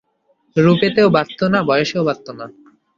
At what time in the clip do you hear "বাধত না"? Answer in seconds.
1.15-1.59, 2.07-2.45